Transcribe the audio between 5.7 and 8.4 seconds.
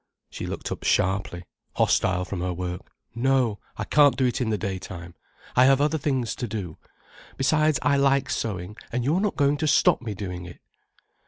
other things to do. Besides, I like